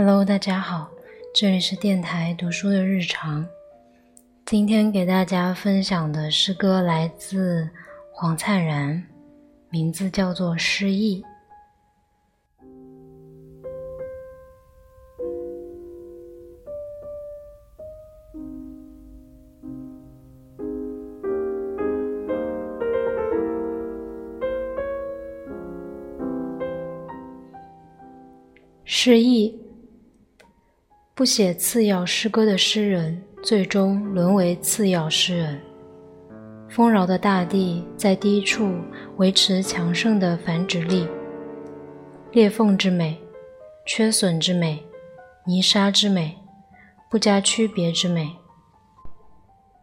[0.00, 0.88] Hello，大家好，
[1.34, 3.44] 这里是电台读书的日常。
[4.46, 7.68] 今天给大家分享的诗歌来自
[8.12, 9.04] 黄灿然，
[9.70, 11.20] 名字叫做《失忆》。
[28.84, 29.67] 失忆。
[31.18, 35.60] 不写次要诗歌的诗人，最终沦为次要诗人。
[36.68, 38.72] 丰饶的大地在低处
[39.16, 41.08] 维持强盛的繁殖力，
[42.30, 43.18] 裂缝之美，
[43.84, 44.80] 缺损之美，
[45.44, 46.38] 泥沙之美，
[47.10, 48.30] 不加区别之美。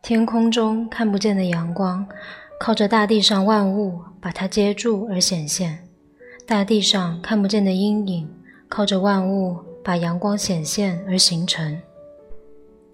[0.01, 2.07] 天空中看不见的阳光，
[2.61, 5.79] 靠着大地上万物把它接住而显现；
[6.47, 8.33] 大地上看不见的阴影，
[8.69, 9.57] 靠着万物。
[9.85, 11.79] 把阳光显现而形成。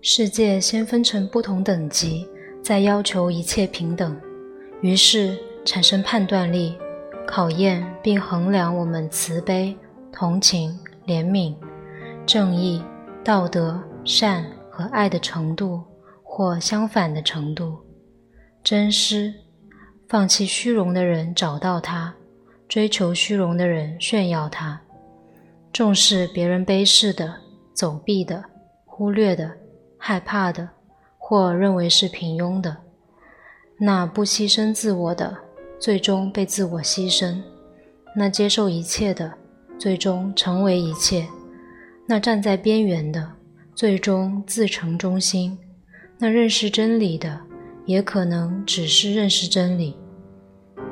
[0.01, 2.27] 世界先分成不同等级，
[2.61, 4.19] 再要求一切平等，
[4.81, 6.77] 于是产生判断力，
[7.25, 9.73] 考验并衡量我们慈悲、
[10.11, 11.55] 同情、怜悯、
[12.25, 12.83] 正义、
[13.23, 15.81] 道德、善和爱的程度，
[16.21, 17.79] 或相反的程度。
[18.61, 19.33] 真诗，
[20.09, 22.13] 放弃虚荣的人找到它，
[22.67, 24.81] 追求虚荣的人炫耀它。
[25.73, 27.33] 重视别人卑视的、
[27.73, 28.43] 走避的、
[28.85, 29.49] 忽略的、
[29.97, 30.67] 害怕的，
[31.17, 32.75] 或认为是平庸的；
[33.77, 35.37] 那不牺牲自我的，
[35.79, 37.41] 最终被自我牺牲；
[38.15, 39.31] 那接受一切的，
[39.79, 41.23] 最终成为一切；
[42.05, 43.31] 那站在边缘的，
[43.73, 45.57] 最终自成中心；
[46.17, 47.39] 那认识真理的，
[47.85, 49.95] 也可能只是认识真理。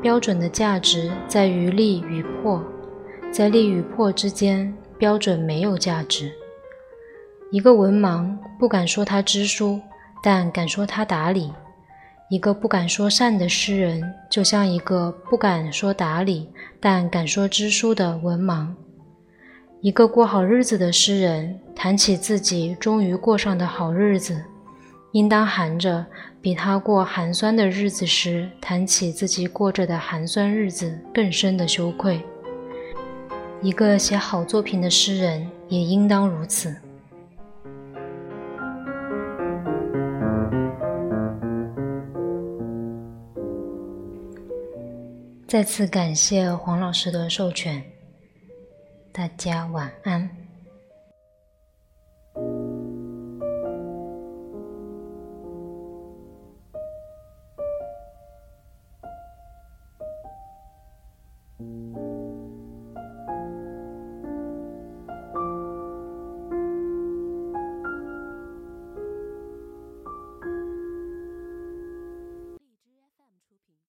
[0.02, 2.64] 标准的价值在于利与破。
[3.32, 6.32] 在利与破之间，标准没有价值。
[7.52, 9.80] 一个文盲不敢说他知书，
[10.22, 11.52] 但敢说他达理；
[12.30, 18.68] 一个不敢说善的诗人，就像一个不敢说达理，但敢说知书的文盲。
[19.82, 24.44] 一个过好日子的诗人，谈起自己终于过上的好日子，
[25.14, 26.06] 应当含着
[26.42, 32.22] 比他过寒酸的日子时谈起自己过着的寒酸日子更深的羞愧。
[33.62, 36.74] 一个写好作品的诗人也应当如此。
[45.46, 47.84] 再次感谢黄老师的授权
[49.12, 50.30] 大家晚安。